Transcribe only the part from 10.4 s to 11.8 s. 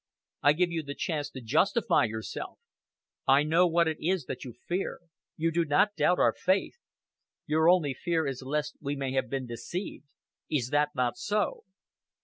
Is that not so?"